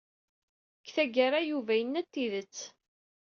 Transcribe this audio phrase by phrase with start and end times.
[0.77, 2.57] Deg tagara Yuba yenna-d tidet.